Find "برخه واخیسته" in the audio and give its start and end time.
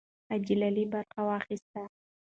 0.93-1.81